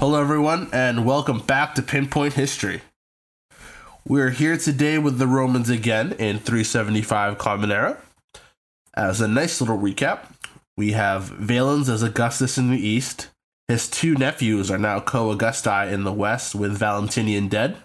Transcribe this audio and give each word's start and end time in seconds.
Hello, 0.00 0.20
everyone, 0.20 0.68
and 0.72 1.06
welcome 1.06 1.38
back 1.38 1.76
to 1.76 1.80
Pinpoint 1.82 2.34
History. 2.34 2.82
We're 4.04 4.30
here 4.30 4.58
today 4.58 4.98
with 4.98 5.18
the 5.18 5.28
Romans 5.28 5.70
again 5.70 6.08
in 6.18 6.40
375 6.40 7.38
Common 7.38 7.70
Era. 7.70 7.98
As 8.94 9.20
a 9.20 9.28
nice 9.28 9.60
little 9.60 9.78
recap, 9.78 10.32
we 10.76 10.92
have 10.92 11.22
Valens 11.22 11.88
as 11.88 12.02
Augustus 12.02 12.58
in 12.58 12.70
the 12.70 12.86
east. 12.86 13.28
His 13.68 13.88
two 13.88 14.16
nephews 14.16 14.68
are 14.68 14.78
now 14.78 14.98
co 14.98 15.30
Augusti 15.30 15.88
in 15.92 16.02
the 16.02 16.12
west, 16.12 16.56
with 16.56 16.76
Valentinian 16.76 17.46
dead. 17.46 17.76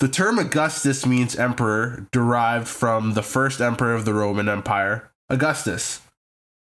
The 0.00 0.08
term 0.08 0.40
Augustus 0.40 1.06
means 1.06 1.36
emperor, 1.36 2.08
derived 2.10 2.66
from 2.66 3.14
the 3.14 3.22
first 3.22 3.60
emperor 3.60 3.94
of 3.94 4.04
the 4.04 4.12
Roman 4.12 4.48
Empire, 4.48 5.12
Augustus. 5.30 6.00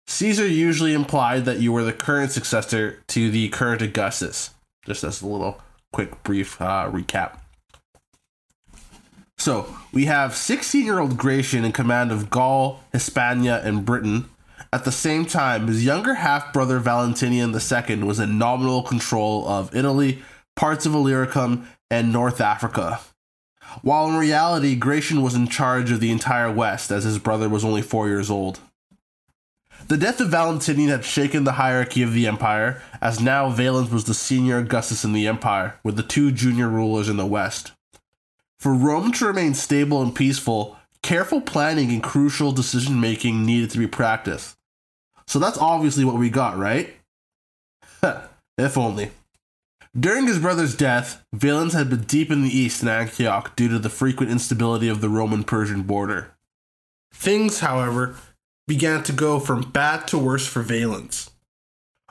Caesar 0.06 0.46
usually 0.46 0.92
implied 0.92 1.44
that 1.44 1.60
you 1.60 1.72
were 1.72 1.82
the 1.82 1.92
current 1.92 2.30
successor 2.30 3.02
to 3.08 3.30
the 3.30 3.48
current 3.48 3.82
Augustus. 3.82 4.50
Just 4.84 5.02
as 5.02 5.22
a 5.22 5.26
little 5.26 5.60
quick, 5.92 6.22
brief 6.22 6.60
uh, 6.60 6.90
recap. 6.90 7.38
So, 9.38 9.74
we 9.92 10.04
have 10.04 10.36
16 10.36 10.84
year 10.84 11.00
old 11.00 11.16
Gratian 11.16 11.64
in 11.64 11.72
command 11.72 12.12
of 12.12 12.30
Gaul, 12.30 12.80
Hispania, 12.92 13.60
and 13.64 13.84
Britain. 13.84 14.28
At 14.72 14.84
the 14.84 14.92
same 14.92 15.24
time, 15.24 15.68
his 15.68 15.84
younger 15.84 16.14
half 16.14 16.52
brother 16.52 16.78
Valentinian 16.78 17.54
II 17.54 18.02
was 18.02 18.18
in 18.20 18.38
nominal 18.38 18.82
control 18.82 19.46
of 19.48 19.74
Italy, 19.74 20.23
parts 20.56 20.86
of 20.86 20.95
Illyricum, 20.95 21.68
and 21.90 22.12
North 22.12 22.40
Africa. 22.40 23.01
While 23.82 24.09
in 24.09 24.16
reality, 24.16 24.76
Gratian 24.76 25.23
was 25.23 25.34
in 25.34 25.48
charge 25.48 25.90
of 25.90 26.01
the 26.01 26.10
entire 26.10 26.51
West, 26.51 26.90
as 26.90 27.04
his 27.04 27.18
brother 27.18 27.48
was 27.48 27.64
only 27.64 27.82
four 27.82 28.09
years 28.09 28.30
old. 28.30 28.60
The 29.87 29.99
death 29.99 30.21
of 30.21 30.30
Valentinian 30.30 30.88
had 30.88 31.04
shaken 31.04 31.45
the 31.45 31.52
hierarchy 31.52 32.02
of 32.02 32.15
the 32.15 32.27
empire, 32.27 32.82
as 33.02 33.21
now 33.21 33.51
Valens 33.51 33.91
was 33.91 34.04
the 34.04 34.15
senior 34.15 34.59
Augustus 34.59 35.04
in 35.04 35.13
the 35.13 35.26
empire, 35.26 35.79
with 35.85 35.96
the 35.96 36.02
two 36.02 36.32
junior 36.32 36.68
rulers 36.68 37.09
in 37.09 37.18
the 37.18 37.26
west. 37.26 37.73
For 38.59 38.73
Rome 38.73 39.13
to 39.13 39.26
remain 39.26 39.52
stable 39.52 40.01
and 40.01 40.15
peaceful, 40.15 40.79
careful 41.02 41.43
planning 41.43 41.91
and 41.91 42.02
crucial 42.02 42.51
decision 42.51 42.99
making 42.99 43.45
needed 43.45 43.71
to 43.73 43.79
be 43.79 43.87
practiced. 43.87 44.57
So 45.26 45.38
that's 45.38 45.59
obviously 45.59 46.04
what 46.04 46.16
we 46.16 46.30
got, 46.30 46.57
right? 46.57 46.95
if 48.59 48.79
only. 48.79 49.10
During 49.98 50.26
his 50.26 50.38
brother's 50.38 50.74
death, 50.74 51.23
Valens 51.35 51.74
had 51.74 51.91
been 51.91 52.04
deep 52.04 52.30
in 52.30 52.43
the 52.43 52.57
east 52.57 52.82
in 52.82 52.88
Antioch 52.88 53.54
due 53.54 53.69
to 53.69 53.79
the 53.79 53.91
frequent 53.91 54.32
instability 54.32 54.88
of 54.88 55.02
the 55.02 55.10
Roman 55.10 55.45
Persian 55.45 55.82
border. 55.82 56.32
Things, 57.13 57.60
however, 57.60 58.16
began 58.66 59.02
to 59.02 59.12
go 59.12 59.38
from 59.38 59.70
bad 59.70 60.09
to 60.09 60.18
worse 60.18 60.46
for 60.46 60.62
Valens. 60.62 61.30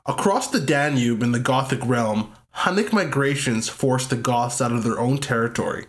Across 0.06 0.50
the 0.50 0.60
Danube 0.60 1.24
in 1.24 1.32
the 1.32 1.40
Gothic 1.40 1.80
realm, 1.86 2.34
Hunnic 2.58 2.94
migrations 2.94 3.70
forced 3.70 4.10
the 4.10 4.16
Goths 4.16 4.62
out 4.62 4.72
of 4.72 4.84
their 4.84 5.00
own 5.00 5.18
territory, 5.18 5.88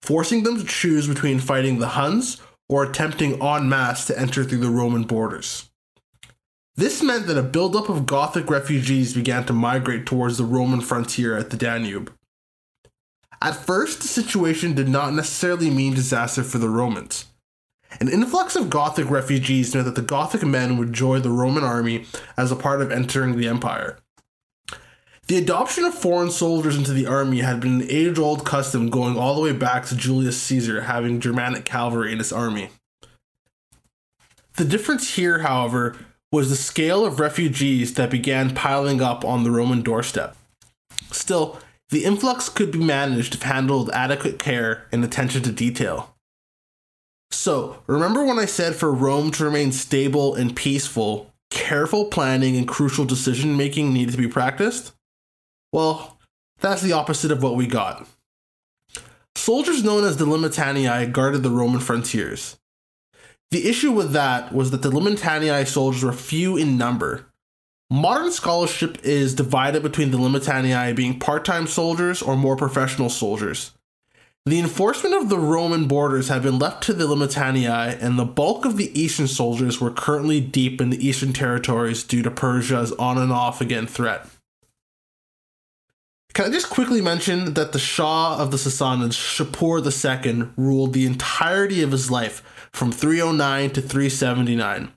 forcing 0.00 0.42
them 0.42 0.56
to 0.58 0.64
choose 0.64 1.06
between 1.06 1.38
fighting 1.38 1.78
the 1.78 1.88
Huns 1.88 2.40
or 2.68 2.84
attempting 2.84 3.42
en 3.42 3.68
masse 3.68 4.06
to 4.06 4.18
enter 4.18 4.44
through 4.44 4.58
the 4.58 4.70
Roman 4.70 5.02
borders. 5.02 5.68
This 6.76 7.02
meant 7.02 7.26
that 7.26 7.36
a 7.36 7.42
buildup 7.42 7.88
of 7.88 8.06
Gothic 8.06 8.48
refugees 8.48 9.12
began 9.12 9.44
to 9.46 9.52
migrate 9.52 10.06
towards 10.06 10.38
the 10.38 10.44
Roman 10.44 10.80
frontier 10.80 11.36
at 11.36 11.50
the 11.50 11.56
Danube. 11.56 12.12
At 13.42 13.56
first, 13.56 14.00
the 14.00 14.08
situation 14.08 14.74
did 14.74 14.88
not 14.88 15.12
necessarily 15.12 15.70
mean 15.70 15.94
disaster 15.94 16.42
for 16.42 16.58
the 16.58 16.68
Romans. 16.68 17.26
An 18.00 18.08
influx 18.08 18.54
of 18.54 18.70
Gothic 18.70 19.10
refugees 19.10 19.74
meant 19.74 19.86
that 19.86 19.94
the 19.94 20.02
Gothic 20.02 20.42
men 20.44 20.76
would 20.76 20.92
join 20.92 21.22
the 21.22 21.30
Roman 21.30 21.64
army 21.64 22.04
as 22.36 22.52
a 22.52 22.56
part 22.56 22.80
of 22.80 22.92
entering 22.92 23.36
the 23.36 23.48
empire. 23.48 23.98
The 25.26 25.36
adoption 25.36 25.84
of 25.84 25.94
foreign 25.94 26.30
soldiers 26.30 26.76
into 26.76 26.92
the 26.92 27.06
army 27.06 27.40
had 27.40 27.60
been 27.60 27.82
an 27.82 27.90
age 27.90 28.18
old 28.18 28.46
custom 28.46 28.88
going 28.88 29.18
all 29.18 29.34
the 29.34 29.42
way 29.42 29.52
back 29.52 29.84
to 29.86 29.96
Julius 29.96 30.40
Caesar 30.42 30.82
having 30.82 31.20
Germanic 31.20 31.64
cavalry 31.64 32.12
in 32.12 32.18
his 32.18 32.32
army. 32.32 32.70
The 34.56 34.64
difference 34.64 35.16
here, 35.16 35.40
however, 35.40 35.96
was 36.32 36.50
the 36.50 36.56
scale 36.56 37.04
of 37.04 37.20
refugees 37.20 37.94
that 37.94 38.10
began 38.10 38.54
piling 38.54 39.02
up 39.02 39.24
on 39.24 39.44
the 39.44 39.50
Roman 39.50 39.82
doorstep. 39.82 40.36
Still, 41.10 41.60
the 41.90 42.04
influx 42.04 42.48
could 42.48 42.70
be 42.70 42.78
managed 42.78 43.34
if 43.34 43.42
handled 43.42 43.86
with 43.86 43.94
adequate 43.94 44.38
care 44.38 44.86
and 44.92 45.04
attention 45.04 45.42
to 45.42 45.52
detail. 45.52 46.14
So, 47.48 47.78
remember 47.86 48.26
when 48.26 48.38
I 48.38 48.44
said 48.44 48.76
for 48.76 48.92
Rome 48.92 49.30
to 49.30 49.44
remain 49.44 49.72
stable 49.72 50.34
and 50.34 50.54
peaceful, 50.54 51.32
careful 51.48 52.04
planning 52.04 52.58
and 52.58 52.68
crucial 52.68 53.06
decision 53.06 53.56
making 53.56 53.90
needed 53.90 54.12
to 54.12 54.18
be 54.18 54.28
practiced? 54.28 54.92
Well, 55.72 56.18
that's 56.60 56.82
the 56.82 56.92
opposite 56.92 57.32
of 57.32 57.42
what 57.42 57.56
we 57.56 57.66
got. 57.66 58.06
Soldiers 59.34 59.82
known 59.82 60.04
as 60.04 60.18
the 60.18 60.26
Limitanii 60.26 61.10
guarded 61.10 61.42
the 61.42 61.48
Roman 61.48 61.80
frontiers. 61.80 62.58
The 63.50 63.66
issue 63.66 63.92
with 63.92 64.12
that 64.12 64.52
was 64.52 64.70
that 64.70 64.82
the 64.82 64.90
Limitanii 64.90 65.66
soldiers 65.66 66.04
were 66.04 66.12
few 66.12 66.58
in 66.58 66.76
number. 66.76 67.32
Modern 67.90 68.30
scholarship 68.30 68.98
is 69.04 69.34
divided 69.34 69.82
between 69.82 70.10
the 70.10 70.18
Limitanii 70.18 70.94
being 70.94 71.18
part 71.18 71.46
time 71.46 71.66
soldiers 71.66 72.20
or 72.20 72.36
more 72.36 72.56
professional 72.56 73.08
soldiers. 73.08 73.72
The 74.48 74.58
enforcement 74.58 75.14
of 75.14 75.28
the 75.28 75.38
Roman 75.38 75.86
borders 75.86 76.28
had 76.28 76.42
been 76.42 76.58
left 76.58 76.82
to 76.84 76.94
the 76.94 77.06
Limitanii, 77.06 77.98
and 78.00 78.18
the 78.18 78.24
bulk 78.24 78.64
of 78.64 78.78
the 78.78 78.98
eastern 78.98 79.28
soldiers 79.28 79.78
were 79.78 79.90
currently 79.90 80.40
deep 80.40 80.80
in 80.80 80.88
the 80.88 81.06
eastern 81.06 81.34
territories 81.34 82.02
due 82.02 82.22
to 82.22 82.30
Persia's 82.30 82.92
on 82.92 83.18
and 83.18 83.30
off 83.30 83.60
again 83.60 83.86
threat. 83.86 84.26
Can 86.32 86.46
I 86.46 86.48
just 86.48 86.70
quickly 86.70 87.02
mention 87.02 87.52
that 87.52 87.72
the 87.72 87.78
Shah 87.78 88.38
of 88.38 88.50
the 88.50 88.56
Sassanids, 88.56 89.18
Shapur 89.18 89.84
II, 89.84 90.48
ruled 90.56 90.94
the 90.94 91.04
entirety 91.04 91.82
of 91.82 91.92
his 91.92 92.10
life 92.10 92.42
from 92.72 92.90
309 92.90 93.68
to 93.72 93.82
379. 93.82 94.90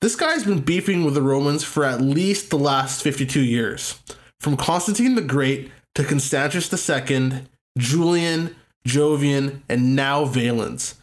This 0.00 0.16
guy's 0.16 0.42
been 0.42 0.62
beefing 0.62 1.04
with 1.04 1.14
the 1.14 1.22
Romans 1.22 1.62
for 1.62 1.84
at 1.84 2.00
least 2.00 2.50
the 2.50 2.58
last 2.58 3.04
52 3.04 3.40
years, 3.40 4.00
from 4.40 4.56
Constantine 4.56 5.14
the 5.14 5.22
Great 5.22 5.70
to 5.94 6.02
Constantius 6.02 6.72
II, 6.72 7.42
Julian, 7.78 8.56
Jovian, 8.86 9.62
and 9.68 9.96
now 9.96 10.24
Valens. 10.24 10.96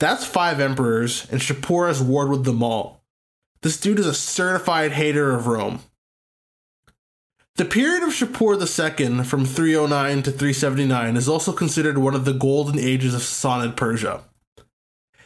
That's 0.00 0.24
five 0.24 0.60
emperors, 0.60 1.26
and 1.30 1.40
Shapur 1.40 1.88
has 1.88 2.02
warred 2.02 2.30
with 2.30 2.44
them 2.44 2.62
all. 2.62 3.02
This 3.62 3.80
dude 3.80 3.98
is 3.98 4.06
a 4.06 4.14
certified 4.14 4.92
hater 4.92 5.34
of 5.34 5.46
Rome. 5.46 5.80
The 7.56 7.64
period 7.64 8.04
of 8.04 8.10
Shapur 8.10 8.54
II 8.54 9.24
from 9.24 9.44
309 9.44 10.22
to 10.22 10.30
379 10.30 11.16
is 11.16 11.28
also 11.28 11.52
considered 11.52 11.98
one 11.98 12.14
of 12.14 12.24
the 12.24 12.32
golden 12.32 12.78
ages 12.78 13.14
of 13.14 13.22
Sassanid 13.22 13.74
Persia. 13.74 14.22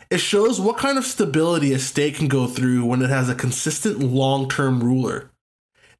It 0.09 0.19
shows 0.19 0.61
what 0.61 0.79
kind 0.79 0.97
of 0.97 1.05
stability 1.05 1.75
a 1.75 1.79
state 1.79 2.17
can 2.17 2.29
go 2.29 2.47
through 2.47 2.87
when 2.87 3.03
it 3.03 3.11
has 3.11 3.29
a 3.29 3.35
consistent 3.35 4.01
long 4.01 4.49
term 4.49 4.83
ruler. 4.83 5.31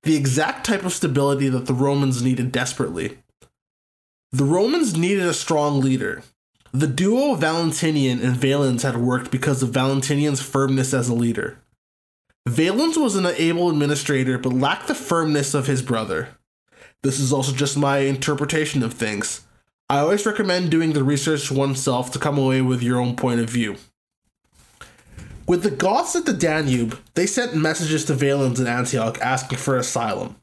The 0.05 0.17
exact 0.17 0.67
type 0.67 0.85
of 0.85 0.93
stability 0.93 1.51
that 1.51 1.67
the 1.67 1.75
Romans 1.75 2.23
needed 2.23 2.51
desperately. 2.51 3.19
The 4.35 4.45
Romans 4.45 4.97
needed 4.97 5.25
a 5.25 5.35
strong 5.35 5.81
leader. 5.83 6.23
The 6.73 6.87
duo 6.87 7.35
Valentinian 7.35 8.23
and 8.23 8.35
Valens 8.35 8.83
had 8.83 8.97
worked 8.97 9.31
because 9.31 9.63
of 9.63 9.71
Valentinian's 9.71 10.41
firmness 10.41 10.95
as 10.95 11.11
a 11.11 11.15
leader. 11.15 11.59
Valens 12.49 12.97
was 12.97 13.15
an 13.15 13.27
able 13.27 13.69
administrator 13.69 14.39
but 14.39 14.55
lacked 14.55 14.89
the 14.89 14.95
firmness 14.95 15.53
of 15.53 15.67
his 15.67 15.83
brother. 15.83 16.29
This 17.03 17.21
is 17.21 17.31
also 17.31 17.53
just 17.53 17.77
my 17.77 17.99
interpretation 17.99 18.83
of 18.83 18.95
things. 18.95 19.43
I 19.91 19.99
always 19.99 20.25
recommend 20.25 20.71
doing 20.71 20.95
the 20.95 21.05
research 21.05 21.51
oneself 21.51 22.11
to 22.13 22.19
come 22.19 22.39
away 22.39 22.63
with 22.63 22.83
your 22.83 22.99
own 22.99 23.17
point 23.17 23.41
of 23.41 23.51
view. 23.51 23.77
With 25.47 25.63
the 25.63 25.71
Goths 25.71 26.17
at 26.17 26.25
the 26.25 26.33
Danube, 26.33 26.99
they 27.15 27.27
sent 27.27 27.55
messages 27.55 28.07
to 28.07 28.15
Valens 28.15 28.59
in 28.59 28.67
Antioch 28.67 29.19
asking 29.21 29.59
for 29.59 29.77
asylum. 29.77 30.37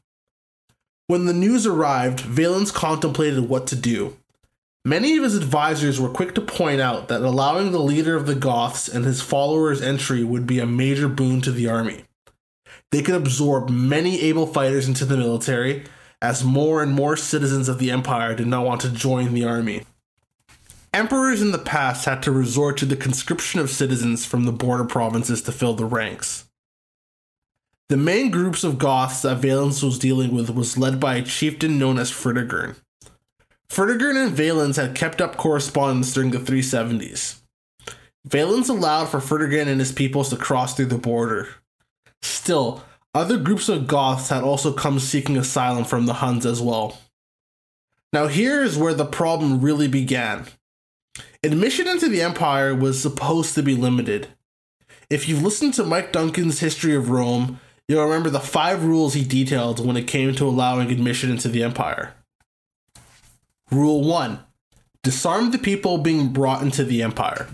When 1.10 1.26
the 1.26 1.32
news 1.32 1.66
arrived, 1.66 2.20
Valens 2.20 2.70
contemplated 2.70 3.48
what 3.48 3.66
to 3.66 3.74
do. 3.74 4.16
Many 4.84 5.16
of 5.16 5.24
his 5.24 5.34
advisors 5.34 6.00
were 6.00 6.08
quick 6.08 6.36
to 6.36 6.40
point 6.40 6.80
out 6.80 7.08
that 7.08 7.22
allowing 7.22 7.72
the 7.72 7.80
leader 7.80 8.14
of 8.14 8.26
the 8.26 8.36
Goths 8.36 8.86
and 8.86 9.04
his 9.04 9.20
followers 9.20 9.82
entry 9.82 10.22
would 10.22 10.46
be 10.46 10.60
a 10.60 10.66
major 10.66 11.08
boon 11.08 11.40
to 11.40 11.50
the 11.50 11.66
army. 11.68 12.04
They 12.92 13.02
could 13.02 13.16
absorb 13.16 13.70
many 13.70 14.20
able 14.20 14.46
fighters 14.46 14.86
into 14.86 15.04
the 15.04 15.16
military, 15.16 15.82
as 16.22 16.44
more 16.44 16.80
and 16.80 16.92
more 16.92 17.16
citizens 17.16 17.68
of 17.68 17.80
the 17.80 17.90
empire 17.90 18.36
did 18.36 18.46
not 18.46 18.64
want 18.64 18.80
to 18.82 18.88
join 18.88 19.34
the 19.34 19.44
army. 19.44 19.82
Emperors 20.94 21.42
in 21.42 21.50
the 21.50 21.58
past 21.58 22.04
had 22.04 22.22
to 22.22 22.30
resort 22.30 22.76
to 22.76 22.86
the 22.86 22.94
conscription 22.94 23.58
of 23.58 23.68
citizens 23.68 24.24
from 24.24 24.44
the 24.44 24.52
border 24.52 24.84
provinces 24.84 25.42
to 25.42 25.50
fill 25.50 25.74
the 25.74 25.84
ranks. 25.84 26.48
The 27.90 27.96
main 27.96 28.30
groups 28.30 28.62
of 28.62 28.78
Goths 28.78 29.22
that 29.22 29.38
Valens 29.38 29.82
was 29.82 29.98
dealing 29.98 30.32
with 30.32 30.48
was 30.48 30.78
led 30.78 31.00
by 31.00 31.16
a 31.16 31.24
chieftain 31.24 31.76
known 31.76 31.98
as 31.98 32.12
Fritigern. 32.12 32.76
Fritigern 33.68 34.26
and 34.26 34.32
Valens 34.32 34.76
had 34.76 34.94
kept 34.94 35.20
up 35.20 35.36
correspondence 35.36 36.12
during 36.14 36.30
the 36.30 36.38
370s. 36.38 37.40
Valens 38.24 38.68
allowed 38.68 39.06
for 39.06 39.18
Fritigern 39.18 39.66
and 39.66 39.80
his 39.80 39.90
peoples 39.90 40.30
to 40.30 40.36
cross 40.36 40.76
through 40.76 40.86
the 40.86 40.98
border. 40.98 41.48
Still, 42.22 42.84
other 43.12 43.36
groups 43.36 43.68
of 43.68 43.88
Goths 43.88 44.28
had 44.28 44.44
also 44.44 44.72
come 44.72 45.00
seeking 45.00 45.36
asylum 45.36 45.84
from 45.84 46.06
the 46.06 46.14
Huns 46.14 46.46
as 46.46 46.62
well. 46.62 46.96
Now, 48.12 48.28
here 48.28 48.62
is 48.62 48.78
where 48.78 48.94
the 48.94 49.04
problem 49.04 49.60
really 49.60 49.88
began. 49.88 50.46
Admission 51.42 51.88
into 51.88 52.08
the 52.08 52.22
Empire 52.22 52.72
was 52.72 53.02
supposed 53.02 53.56
to 53.56 53.64
be 53.64 53.74
limited. 53.74 54.28
If 55.10 55.28
you've 55.28 55.42
listened 55.42 55.74
to 55.74 55.84
Mike 55.84 56.12
Duncan's 56.12 56.60
History 56.60 56.94
of 56.94 57.10
Rome, 57.10 57.58
you'll 57.90 58.04
remember 58.04 58.30
the 58.30 58.38
five 58.38 58.84
rules 58.84 59.14
he 59.14 59.24
detailed 59.24 59.84
when 59.84 59.96
it 59.96 60.06
came 60.06 60.32
to 60.32 60.46
allowing 60.46 60.92
admission 60.92 61.28
into 61.28 61.48
the 61.48 61.64
Empire. 61.64 62.14
Rule 63.72 64.04
1 64.04 64.38
Disarm 65.02 65.50
the 65.50 65.58
people 65.58 65.98
being 65.98 66.28
brought 66.28 66.62
into 66.62 66.84
the 66.84 67.02
Empire. 67.02 67.48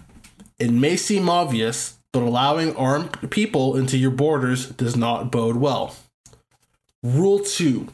It 0.58 0.70
may 0.70 0.96
seem 0.96 1.30
obvious, 1.30 1.96
but 2.12 2.22
allowing 2.22 2.76
armed 2.76 3.30
people 3.30 3.76
into 3.76 3.96
your 3.96 4.10
borders 4.10 4.68
does 4.68 4.94
not 4.94 5.32
bode 5.32 5.56
well. 5.56 5.96
Rule 7.02 7.38
2 7.38 7.88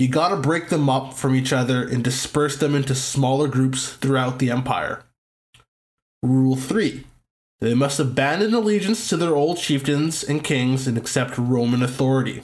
You 0.00 0.08
gotta 0.08 0.36
break 0.36 0.70
them 0.70 0.88
up 0.88 1.14
from 1.14 1.36
each 1.36 1.52
other 1.52 1.86
and 1.86 2.02
disperse 2.02 2.56
them 2.56 2.74
into 2.74 2.96
smaller 2.96 3.46
groups 3.46 3.92
throughout 3.92 4.40
the 4.40 4.50
Empire. 4.50 5.04
Rule 6.20 6.56
3 6.56 7.04
They 7.60 7.74
must 7.74 8.00
abandon 8.00 8.54
allegiance 8.54 9.08
to 9.08 9.16
their 9.16 9.34
old 9.34 9.58
chieftains 9.58 10.24
and 10.24 10.42
kings 10.42 10.86
and 10.86 10.96
accept 10.96 11.36
Roman 11.36 11.82
authority. 11.82 12.42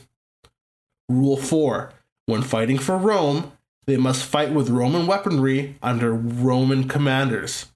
Rule 1.09 1.37
4 1.37 1.93
When 2.27 2.43
fighting 2.43 2.79
for 2.79 2.99
Rome, 2.99 3.53
they 3.87 3.97
must 3.97 4.25
fight 4.25 4.53
with 4.53 4.69
Roman 4.69 5.07
weaponry 5.07 5.77
under 5.83 6.13
Roman 6.13 6.89
commanders. 6.89 7.67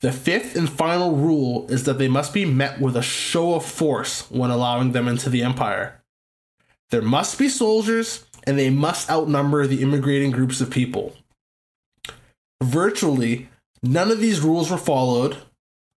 The 0.00 0.12
fifth 0.12 0.54
and 0.54 0.70
final 0.70 1.16
rule 1.16 1.66
is 1.68 1.82
that 1.84 1.98
they 1.98 2.06
must 2.06 2.32
be 2.32 2.44
met 2.44 2.80
with 2.80 2.96
a 2.96 3.02
show 3.02 3.54
of 3.54 3.64
force 3.64 4.30
when 4.30 4.50
allowing 4.50 4.92
them 4.92 5.08
into 5.08 5.28
the 5.28 5.42
empire. 5.42 6.00
There 6.90 7.02
must 7.02 7.38
be 7.38 7.48
soldiers, 7.48 8.24
and 8.44 8.56
they 8.56 8.70
must 8.70 9.10
outnumber 9.10 9.66
the 9.66 9.82
immigrating 9.82 10.30
groups 10.30 10.60
of 10.60 10.70
people. 10.70 11.16
Virtually, 12.62 13.48
none 13.82 14.10
of 14.10 14.20
these 14.20 14.40
rules 14.40 14.70
were 14.70 14.78
followed. 14.78 15.36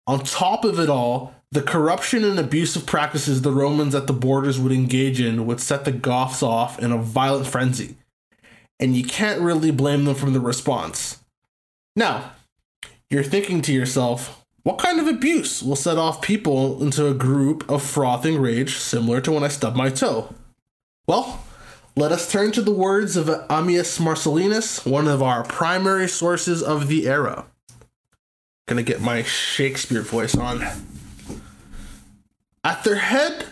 On 0.08 0.18
top 0.18 0.64
of 0.64 0.80
it 0.80 0.90
all, 0.90 1.34
the 1.52 1.62
corruption 1.62 2.24
and 2.24 2.40
abusive 2.40 2.84
practices 2.84 3.42
the 3.42 3.52
Romans 3.52 3.94
at 3.94 4.08
the 4.08 4.12
borders 4.12 4.58
would 4.58 4.72
engage 4.72 5.20
in 5.20 5.46
would 5.46 5.60
set 5.60 5.84
the 5.84 5.92
Goths 5.92 6.42
off 6.42 6.80
in 6.80 6.90
a 6.90 6.98
violent 6.98 7.46
frenzy 7.46 7.96
and 8.80 8.96
you 8.96 9.04
can't 9.04 9.40
really 9.40 9.70
blame 9.70 10.04
them 10.04 10.14
for 10.14 10.30
the 10.30 10.40
response. 10.40 11.18
Now, 11.96 12.32
you're 13.10 13.22
thinking 13.22 13.60
to 13.62 13.72
yourself, 13.72 14.44
what 14.62 14.78
kind 14.78 15.00
of 15.00 15.08
abuse 15.08 15.62
will 15.62 15.76
set 15.76 15.96
off 15.96 16.22
people 16.22 16.82
into 16.82 17.06
a 17.06 17.14
group 17.14 17.68
of 17.70 17.82
frothing 17.82 18.40
rage 18.40 18.76
similar 18.76 19.20
to 19.22 19.32
when 19.32 19.44
I 19.44 19.48
stubbed 19.48 19.76
my 19.76 19.90
toe? 19.90 20.34
Well, 21.06 21.42
let 21.96 22.12
us 22.12 22.30
turn 22.30 22.52
to 22.52 22.62
the 22.62 22.70
words 22.70 23.16
of 23.16 23.26
Ammianus 23.26 23.98
Marcellinus, 23.98 24.88
one 24.88 25.08
of 25.08 25.22
our 25.22 25.42
primary 25.42 26.06
sources 26.06 26.62
of 26.62 26.88
the 26.88 27.08
era. 27.08 27.46
Gonna 28.68 28.82
get 28.82 29.00
my 29.00 29.22
Shakespeare 29.22 30.02
voice 30.02 30.36
on. 30.36 30.62
At 32.62 32.84
their 32.84 32.96
head 32.96 33.46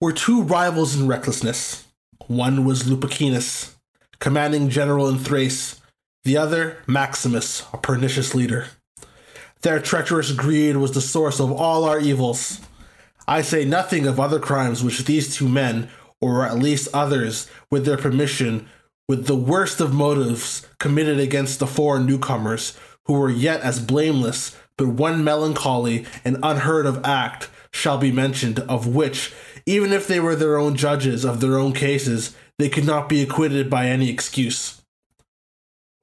were 0.00 0.12
two 0.12 0.42
rivals 0.42 0.96
in 0.96 1.06
recklessness. 1.06 1.86
One 2.26 2.64
was 2.64 2.88
Lupicinus, 2.88 3.76
commanding 4.18 4.70
general 4.70 5.10
in 5.10 5.18
Thrace, 5.18 5.78
the 6.24 6.38
other, 6.38 6.78
Maximus, 6.86 7.64
a 7.74 7.76
pernicious 7.76 8.34
leader. 8.34 8.68
Their 9.60 9.78
treacherous 9.78 10.32
greed 10.32 10.78
was 10.78 10.92
the 10.92 11.02
source 11.02 11.38
of 11.38 11.52
all 11.52 11.84
our 11.84 12.00
evils. 12.00 12.62
I 13.28 13.42
say 13.42 13.66
nothing 13.66 14.06
of 14.06 14.18
other 14.18 14.40
crimes 14.40 14.82
which 14.82 15.04
these 15.04 15.36
two 15.36 15.50
men, 15.50 15.90
or 16.18 16.46
at 16.46 16.58
least 16.58 16.88
others, 16.94 17.50
with 17.70 17.84
their 17.84 17.98
permission, 17.98 18.66
with 19.06 19.26
the 19.26 19.36
worst 19.36 19.82
of 19.82 19.92
motives, 19.92 20.66
committed 20.78 21.20
against 21.20 21.58
the 21.58 21.66
foreign 21.66 22.06
newcomers, 22.06 22.74
who 23.06 23.14
were 23.14 23.30
yet 23.30 23.60
as 23.62 23.80
blameless, 23.80 24.56
but 24.76 24.88
one 24.88 25.24
melancholy 25.24 26.04
and 26.24 26.38
unheard 26.42 26.86
of 26.86 27.04
act 27.04 27.48
shall 27.70 27.98
be 27.98 28.12
mentioned, 28.12 28.60
of 28.60 28.86
which, 28.86 29.32
even 29.66 29.92
if 29.92 30.06
they 30.06 30.20
were 30.20 30.36
their 30.36 30.58
own 30.58 30.76
judges 30.76 31.24
of 31.24 31.40
their 31.40 31.58
own 31.58 31.72
cases, 31.72 32.34
they 32.58 32.68
could 32.68 32.86
not 32.86 33.08
be 33.08 33.22
acquitted 33.22 33.68
by 33.68 33.86
any 33.86 34.08
excuse. 34.08 34.82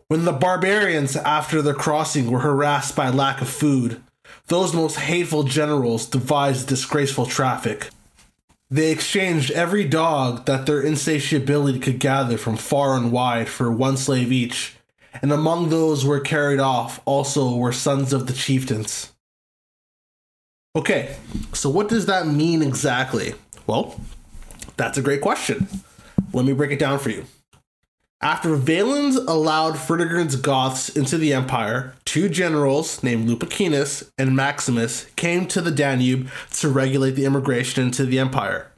When 0.08 0.26
the 0.26 0.34
barbarians, 0.34 1.16
after 1.16 1.62
their 1.62 1.74
crossing, 1.74 2.30
were 2.30 2.42
harassed 2.42 2.96
by 2.96 3.10
lack 3.10 3.42
of 3.42 3.50
food, 3.50 4.02
those 4.48 4.74
most 4.74 4.98
hateful 4.98 5.44
generals 5.44 6.06
devised 6.06 6.68
disgraceful 6.68 7.26
traffic. 7.26 7.90
They 8.70 8.92
exchanged 8.92 9.52
every 9.52 9.86
dog 9.86 10.46
that 10.46 10.66
their 10.66 10.82
insatiability 10.82 11.80
could 11.80 12.00
gather 12.00 12.38
from 12.38 12.58
far 12.58 12.96
and 12.98 13.12
wide 13.12 13.48
for 13.48 13.72
one 13.72 13.98
slave 13.98 14.32
each, 14.32 14.76
and 15.22 15.32
among 15.32 15.70
those 15.70 16.06
were 16.06 16.20
carried 16.20 16.60
off 16.60 17.02
also 17.06 17.56
were 17.56 17.72
sons 17.72 18.14
of 18.14 18.28
the 18.28 18.34
chieftains. 18.34 19.12
Okay, 20.76 21.16
so 21.54 21.70
what 21.70 21.88
does 21.88 22.08
that 22.08 22.28
mean 22.28 22.62
exactly? 22.62 23.36
Well, 23.68 24.00
that's 24.76 24.98
a 24.98 25.04
great 25.04 25.22
question. 25.22 25.68
Let 26.34 26.46
me 26.46 26.54
break 26.54 26.72
it 26.72 26.80
down 26.80 27.00
for 27.00 27.12
you. 27.12 27.26
After 28.24 28.56
Valens 28.56 29.18
allowed 29.18 29.76
Fritigern's 29.76 30.38
Goths 30.38 30.88
into 30.90 31.18
the 31.18 31.34
empire, 31.34 31.94
two 32.06 32.30
generals 32.30 33.04
named 33.04 33.28
Lupicinus 33.28 34.12
and 34.18 34.36
Maximus 34.36 35.06
came 35.18 35.46
to 35.48 35.60
the 35.60 35.72
Danube 35.72 36.30
to 36.54 36.70
regulate 36.70 37.12
the 37.12 37.26
immigration 37.26 37.84
into 37.84 38.06
the 38.06 38.20
empire. 38.20 38.72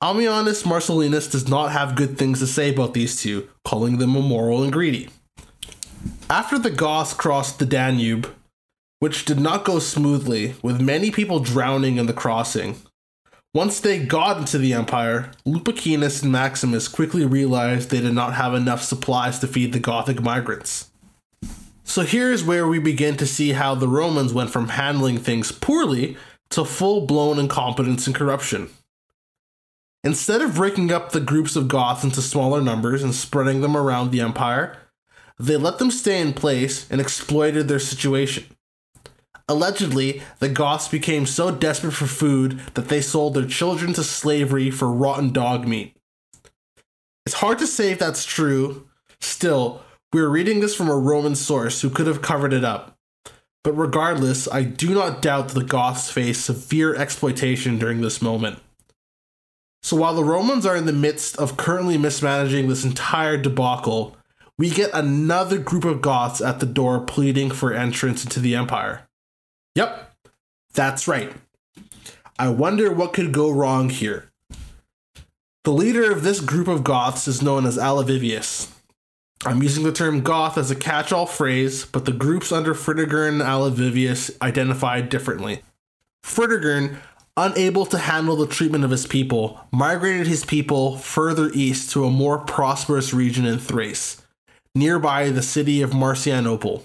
Ammianus 0.00 0.62
Marcellinus 0.62 1.28
does 1.28 1.48
not 1.48 1.72
have 1.72 1.96
good 1.96 2.16
things 2.16 2.38
to 2.38 2.46
say 2.46 2.70
about 2.70 2.94
these 2.94 3.20
two, 3.20 3.48
calling 3.64 3.98
them 3.98 4.14
immoral 4.14 4.62
and 4.62 4.72
greedy. 4.72 5.08
After 6.30 6.56
the 6.56 6.70
Goths 6.70 7.12
crossed 7.12 7.58
the 7.58 7.66
Danube, 7.66 8.32
which 9.00 9.24
did 9.24 9.40
not 9.40 9.64
go 9.64 9.80
smoothly, 9.80 10.54
with 10.62 10.80
many 10.80 11.10
people 11.10 11.40
drowning 11.40 11.96
in 11.96 12.06
the 12.06 12.12
crossing, 12.12 12.76
once 13.52 13.80
they 13.80 13.98
got 13.98 14.36
into 14.36 14.56
the 14.56 14.72
Empire, 14.72 15.32
Lupicinus 15.44 16.22
and 16.22 16.30
Maximus 16.30 16.86
quickly 16.86 17.24
realized 17.26 17.90
they 17.90 18.00
did 18.00 18.14
not 18.14 18.34
have 18.34 18.54
enough 18.54 18.84
supplies 18.84 19.40
to 19.40 19.48
feed 19.48 19.72
the 19.72 19.80
Gothic 19.80 20.22
migrants. 20.22 20.90
So 21.82 22.02
here's 22.02 22.44
where 22.44 22.68
we 22.68 22.78
begin 22.78 23.16
to 23.16 23.26
see 23.26 23.50
how 23.50 23.74
the 23.74 23.88
Romans 23.88 24.32
went 24.32 24.50
from 24.50 24.68
handling 24.68 25.18
things 25.18 25.50
poorly 25.50 26.16
to 26.50 26.64
full 26.64 27.04
blown 27.04 27.40
incompetence 27.40 28.06
and 28.06 28.14
corruption. 28.14 28.68
Instead 30.08 30.40
of 30.40 30.54
breaking 30.54 30.90
up 30.90 31.12
the 31.12 31.20
groups 31.20 31.54
of 31.54 31.68
Goths 31.68 32.02
into 32.02 32.22
smaller 32.22 32.62
numbers 32.62 33.02
and 33.02 33.14
spreading 33.14 33.60
them 33.60 33.76
around 33.76 34.10
the 34.10 34.22
empire, 34.22 34.74
they 35.38 35.58
let 35.58 35.78
them 35.78 35.90
stay 35.90 36.18
in 36.18 36.32
place 36.32 36.90
and 36.90 36.98
exploited 36.98 37.68
their 37.68 37.78
situation. 37.78 38.46
Allegedly, 39.48 40.22
the 40.38 40.48
Goths 40.48 40.88
became 40.88 41.26
so 41.26 41.50
desperate 41.50 41.92
for 41.92 42.06
food 42.06 42.58
that 42.72 42.88
they 42.88 43.02
sold 43.02 43.34
their 43.34 43.44
children 43.44 43.92
to 43.92 44.02
slavery 44.02 44.70
for 44.70 44.90
rotten 44.90 45.30
dog 45.30 45.68
meat. 45.68 45.94
It's 47.26 47.40
hard 47.40 47.58
to 47.58 47.66
say 47.66 47.92
if 47.92 47.98
that's 47.98 48.24
true. 48.24 48.88
Still, 49.20 49.82
we're 50.14 50.30
reading 50.30 50.60
this 50.60 50.74
from 50.74 50.88
a 50.88 50.96
Roman 50.96 51.34
source 51.34 51.82
who 51.82 51.90
could 51.90 52.06
have 52.06 52.22
covered 52.22 52.54
it 52.54 52.64
up. 52.64 52.96
But 53.62 53.74
regardless, 53.74 54.48
I 54.50 54.62
do 54.62 54.94
not 54.94 55.20
doubt 55.20 55.48
that 55.48 55.54
the 55.60 55.66
Goths 55.66 56.10
faced 56.10 56.46
severe 56.46 56.94
exploitation 56.94 57.78
during 57.78 58.00
this 58.00 58.22
moment. 58.22 58.60
So 59.82 59.96
while 59.96 60.14
the 60.14 60.24
Romans 60.24 60.66
are 60.66 60.76
in 60.76 60.86
the 60.86 60.92
midst 60.92 61.36
of 61.38 61.56
currently 61.56 61.96
mismanaging 61.96 62.68
this 62.68 62.84
entire 62.84 63.36
debacle, 63.36 64.16
we 64.58 64.70
get 64.70 64.90
another 64.92 65.58
group 65.58 65.84
of 65.84 66.02
Goths 66.02 66.40
at 66.40 66.60
the 66.60 66.66
door 66.66 67.00
pleading 67.00 67.50
for 67.50 67.72
entrance 67.72 68.24
into 68.24 68.40
the 68.40 68.56
empire. 68.56 69.08
Yep, 69.76 70.12
that's 70.74 71.06
right. 71.06 71.32
I 72.38 72.48
wonder 72.48 72.92
what 72.92 73.12
could 73.12 73.32
go 73.32 73.50
wrong 73.50 73.88
here. 73.88 74.30
The 75.64 75.72
leader 75.72 76.10
of 76.10 76.22
this 76.22 76.40
group 76.40 76.66
of 76.66 76.82
Goths 76.82 77.28
is 77.28 77.42
known 77.42 77.66
as 77.66 77.76
Alavivius. 77.76 78.72
I'm 79.44 79.62
using 79.62 79.84
the 79.84 79.92
term 79.92 80.22
Goth 80.22 80.58
as 80.58 80.70
a 80.70 80.76
catch 80.76 81.12
all 81.12 81.26
phrase, 81.26 81.84
but 81.84 82.04
the 82.04 82.12
groups 82.12 82.50
under 82.50 82.74
Fritigern 82.74 83.28
and 83.28 83.42
Alavivius 83.42 84.36
identified 84.42 85.08
differently. 85.08 85.62
Fritigern, 86.24 86.96
unable 87.38 87.86
to 87.86 87.98
handle 87.98 88.34
the 88.34 88.48
treatment 88.48 88.84
of 88.84 88.90
his 88.90 89.06
people, 89.06 89.60
migrated 89.70 90.26
his 90.26 90.44
people 90.44 90.96
further 90.96 91.50
east 91.54 91.92
to 91.92 92.04
a 92.04 92.10
more 92.10 92.38
prosperous 92.38 93.14
region 93.14 93.46
in 93.46 93.58
Thrace, 93.58 94.20
nearby 94.74 95.30
the 95.30 95.40
city 95.40 95.80
of 95.80 95.92
Marcianople. 95.92 96.82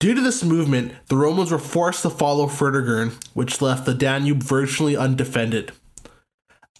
Due 0.00 0.14
to 0.14 0.20
this 0.20 0.42
movement, 0.42 0.92
the 1.06 1.16
Romans 1.16 1.52
were 1.52 1.58
forced 1.58 2.02
to 2.02 2.10
follow 2.10 2.46
Fritigern, 2.46 3.12
which 3.34 3.62
left 3.62 3.86
the 3.86 3.94
Danube 3.94 4.42
virtually 4.42 4.96
undefended. 4.96 5.70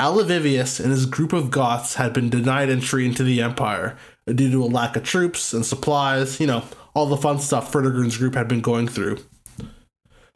Alavivius 0.00 0.80
and 0.80 0.90
his 0.90 1.06
group 1.06 1.32
of 1.32 1.50
Goths 1.50 1.94
had 1.94 2.12
been 2.12 2.28
denied 2.28 2.70
entry 2.70 3.06
into 3.06 3.22
the 3.22 3.40
empire 3.40 3.96
due 4.26 4.50
to 4.50 4.64
a 4.64 4.66
lack 4.66 4.96
of 4.96 5.04
troops 5.04 5.52
and 5.52 5.64
supplies, 5.64 6.40
you 6.40 6.46
know, 6.46 6.64
all 6.94 7.06
the 7.06 7.16
fun 7.16 7.38
stuff 7.38 7.72
Fritigern's 7.72 8.16
group 8.16 8.34
had 8.34 8.48
been 8.48 8.60
going 8.60 8.88
through. 8.88 9.18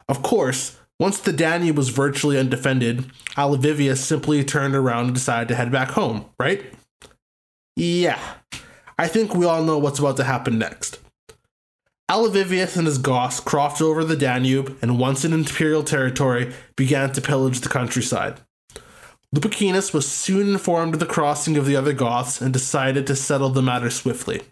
Of 0.08 0.22
course, 0.22 0.78
Once 1.02 1.18
the 1.18 1.32
Danube 1.32 1.76
was 1.76 1.88
virtually 1.88 2.38
undefended, 2.38 3.10
Alavivius 3.36 3.96
simply 3.96 4.44
turned 4.44 4.76
around 4.76 5.06
and 5.06 5.14
decided 5.14 5.48
to 5.48 5.56
head 5.56 5.72
back 5.72 5.90
home, 5.90 6.26
right? 6.38 6.64
Yeah, 7.74 8.20
I 8.96 9.08
think 9.08 9.34
we 9.34 9.44
all 9.44 9.64
know 9.64 9.78
what's 9.78 9.98
about 9.98 10.16
to 10.18 10.22
happen 10.22 10.60
next. 10.60 11.00
Alavivius 12.08 12.76
and 12.76 12.86
his 12.86 12.98
Goths 12.98 13.40
crossed 13.40 13.82
over 13.82 14.04
the 14.04 14.14
Danube 14.14 14.78
and, 14.80 15.00
once 15.00 15.24
in 15.24 15.32
imperial 15.32 15.82
territory, 15.82 16.54
began 16.76 17.10
to 17.14 17.20
pillage 17.20 17.62
the 17.62 17.68
countryside. 17.68 18.38
Lupicinus 19.32 19.92
was 19.92 20.06
soon 20.06 20.50
informed 20.50 20.94
of 20.94 21.00
the 21.00 21.06
crossing 21.06 21.56
of 21.56 21.66
the 21.66 21.74
other 21.74 21.92
Goths 21.92 22.40
and 22.40 22.52
decided 22.52 23.08
to 23.08 23.16
settle 23.16 23.48
the 23.48 23.60
matter 23.60 23.90
swiftly. 23.90 24.42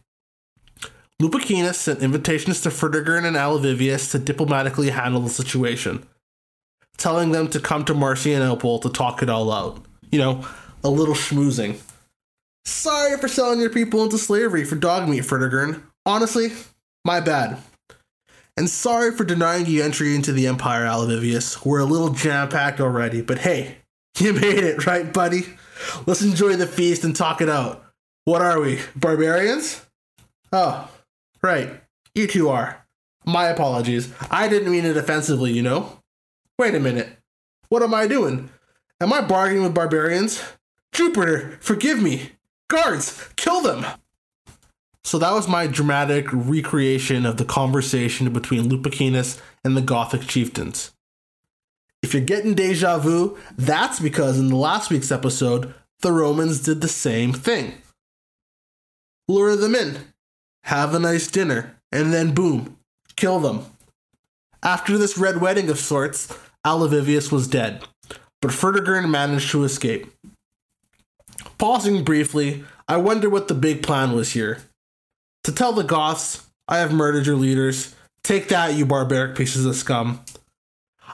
Lupicinus 1.21 1.79
sent 1.79 2.03
invitations 2.03 2.61
to 2.63 2.71
Fritigern 2.71 3.25
and 3.25 3.37
Alavivius 3.37 4.11
to 4.11 4.19
diplomatically 4.19 4.91
handle 4.91 5.21
the 5.21 5.31
situation, 5.31 6.05
telling 7.01 7.33
them 7.33 7.49
to 7.49 7.59
come 7.59 7.85
to 7.87 7.95
Marcianople 7.95 8.83
to 8.83 8.91
talk 8.91 9.23
it 9.23 9.31
all 9.31 9.51
out. 9.51 9.83
You 10.13 10.19
know, 10.19 10.47
a 10.85 10.91
little 10.91 11.15
schmoozing. 11.15 11.81
Sorry 12.65 13.17
for 13.19 13.27
selling 13.27 13.59
your 13.59 13.71
people 13.71 14.05
into 14.05 14.19
slavery 14.19 14.65
for 14.65 14.77
dog 14.77 15.09
meat, 15.09 15.25
Fritigern. 15.25 15.83
Honestly, 16.05 16.53
my 17.05 17.21
bad. 17.21 17.59
And 18.57 18.69
sorry 18.69 19.13
for 19.13 19.25
denying 19.25 19.67
you 19.67 19.83
entry 19.83 20.15
into 20.15 20.33
the 20.33 20.47
Empire, 20.47 20.85
Alavivius. 20.85 21.65
We're 21.65 21.81
a 21.81 21.85
little 21.85 22.11
jam 22.11 22.49
packed 22.49 22.81
already, 22.81 23.23
but 23.23 23.39
hey, 23.39 23.79
you 24.19 24.35
made 24.35 24.59
it, 24.59 24.87
right, 24.87 25.11
buddy? 25.11 25.47
Let's 26.07 26.23
enjoy 26.23 26.57
the 26.57 26.67
feast 26.67 27.05
and 27.05 27.17
talk 27.17 27.41
it 27.41 27.49
out. 27.49 27.85
What 28.27 28.43
are 28.43 28.61
we, 28.61 28.81
barbarians? 28.95 29.87
Oh, 30.53 30.91
right. 31.43 31.81
You 32.15 32.27
two 32.27 32.51
are. 32.51 32.85
My 33.25 33.47
apologies. 33.47 34.13
I 34.31 34.49
didn't 34.49 34.71
mean 34.71 34.85
it 34.85 34.97
offensively, 34.97 35.53
you 35.53 35.63
know? 35.63 36.00
Wait 36.61 36.75
a 36.75 36.79
minute. 36.79 37.17
What 37.71 37.83
am 37.83 37.95
I 37.95 38.07
doing? 38.07 38.51
Am 39.01 39.15
I 39.15 39.23
bargaining 39.23 39.63
with 39.63 39.73
barbarians? 39.73 40.45
Jupiter, 40.93 41.57
forgive 41.63 42.03
me. 42.03 42.33
Guards, 42.69 43.31
kill 43.37 43.63
them! 43.63 43.87
So 45.03 45.19
that 45.19 45.33
was 45.33 45.49
my 45.49 45.67
dramatic 45.67 46.27
recreation 46.31 47.25
of 47.25 47.39
the 47.39 47.47
conversation 47.47 48.31
between 48.31 48.69
Lupicinus 48.69 49.41
and 49.65 49.75
the 49.75 49.81
Gothic 49.81 50.27
chieftains. 50.27 50.93
If 52.03 52.13
you're 52.13 52.23
getting 52.23 52.53
deja 52.53 52.99
vu, 52.99 53.39
that's 53.57 53.99
because 53.99 54.39
in 54.39 54.49
the 54.49 54.57
last 54.57 54.91
week's 54.91 55.11
episode, 55.11 55.73
the 56.01 56.13
Romans 56.13 56.63
did 56.63 56.83
the 56.83 56.89
same 56.89 57.33
thing. 57.33 57.73
Lure 59.29 59.57
them 59.57 59.75
in, 59.75 59.97
have 60.65 60.95
a 60.95 60.99
nice 60.99 61.27
dinner, 61.27 61.81
and 61.91 62.13
then 62.13 62.35
boom, 62.35 62.77
kill 63.17 63.41
them. 63.41 63.65
After 64.63 64.99
this 64.99 65.17
red 65.17 65.41
wedding 65.41 65.71
of 65.71 65.79
sorts, 65.79 66.29
Alavivius 66.67 67.33
was 67.33 67.49
dead, 67.49 67.83
but 68.43 68.51
Fritigern 68.51 69.09
managed 69.09 69.51
to 69.53 69.65
escape. 69.65 70.07
Pausing 71.57 72.05
briefly, 72.05 72.65
I 72.87 72.99
wonder 72.99 73.31
what 73.31 73.49
the 73.49 73.55
big 73.55 73.83
plan 73.83 74.13
was 74.13 74.33
here. 74.33 74.59
To 75.45 75.53
tell 75.53 75.73
the 75.73 75.85
Goths, 75.85 76.47
I 76.69 76.79
have 76.79 76.93
murdered 76.93 77.27
your 77.27 77.37
leaders. 77.37 77.95
Take 78.23 78.49
that, 78.49 78.75
you 78.75 78.85
barbaric 78.85 79.37
pieces 79.37 79.65
of 79.65 79.75
scum. 79.75 80.21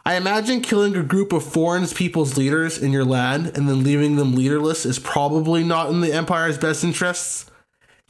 I 0.05 0.17
imagine 0.17 0.61
killing 0.61 0.97
a 0.97 1.03
group 1.03 1.33
of 1.33 1.45
foreign 1.45 1.87
people's 1.87 2.37
leaders 2.37 2.79
in 2.79 2.93
your 2.93 3.05
land 3.05 3.47
and 3.57 3.69
then 3.69 3.83
leaving 3.83 4.17
them 4.17 4.35
leaderless 4.35 4.85
is 4.85 4.99
probably 4.99 5.65
not 5.65 5.91
in 5.91 6.01
the 6.01 6.13
Empire's 6.13 6.59
best 6.59 6.85
interests. 6.85 7.51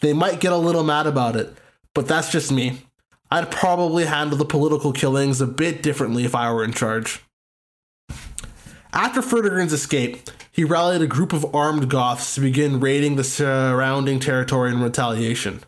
They 0.01 0.13
might 0.13 0.41
get 0.41 0.53
a 0.53 0.59
little 0.59 0.85
mad 0.85 1.07
about 1.07 1.37
it, 1.37 1.55
but 1.95 2.07
that's 2.09 2.31
just 2.31 2.51
me. 2.53 2.83
I'd 3.31 3.51
probably 3.51 4.05
handle 4.05 4.39
the 4.39 4.45
political 4.45 4.93
killings 4.93 5.41
a 5.41 5.47
bit 5.47 5.83
differently 5.83 6.25
if 6.25 6.35
I 6.35 6.53
were 6.53 6.65
in 6.65 6.73
charge. 6.73 7.23
After 8.97 9.21
Fritigern's 9.21 9.75
escape, 9.75 10.31
he 10.51 10.65
rallied 10.65 11.03
a 11.03 11.07
group 11.07 11.35
of 11.35 11.55
armed 11.55 11.91
Goths 11.91 12.35
to 12.35 12.41
begin 12.41 12.81
raiding 12.81 13.17
the 13.17 13.25
surrounding 13.25 14.19
territory 14.21 14.73
in 14.73 14.81
retaliation. 14.81 15.61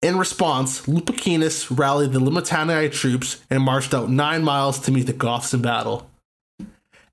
In 0.00 0.16
response, 0.16 0.86
Lupicinus 0.86 1.72
rallied 1.72 2.12
the 2.12 2.20
Limitanii 2.20 2.92
troops 2.92 3.42
and 3.50 3.64
marched 3.64 3.92
out 3.92 4.10
nine 4.10 4.44
miles 4.44 4.78
to 4.82 4.92
meet 4.92 5.08
the 5.08 5.12
Goths 5.12 5.54
in 5.54 5.60
battle. 5.60 6.08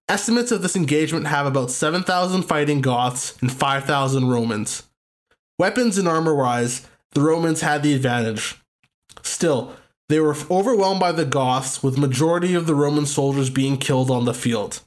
Estimates 0.08 0.52
of 0.52 0.62
this 0.62 0.76
engagement 0.76 1.26
have 1.26 1.48
about 1.48 1.72
7,000 1.72 2.44
fighting 2.44 2.82
Goths 2.82 3.36
and 3.42 3.52
5,000 3.52 4.30
Romans. 4.30 4.84
Weapons 5.58 5.98
and 5.98 6.08
armor 6.08 6.36
wise, 6.36 6.88
the 7.14 7.22
Romans 7.22 7.62
had 7.62 7.82
the 7.82 7.96
advantage. 7.96 8.62
Still, 9.24 9.76
they 10.10 10.20
were 10.20 10.38
overwhelmed 10.52 11.00
by 11.00 11.12
the 11.12 11.26
Goths, 11.26 11.82
with 11.82 11.98
majority 11.98 12.54
of 12.54 12.68
the 12.68 12.76
Roman 12.76 13.08
soldiers 13.08 13.50
being 13.50 13.78
killed 13.78 14.12
on 14.12 14.26
the 14.26 14.36
field. 14.36 14.82